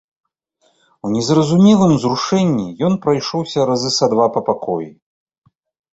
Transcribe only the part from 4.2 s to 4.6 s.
па